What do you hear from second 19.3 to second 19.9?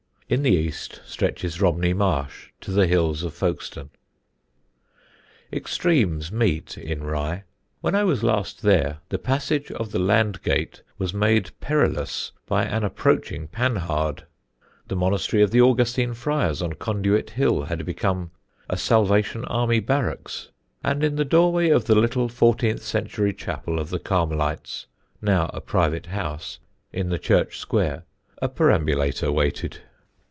Army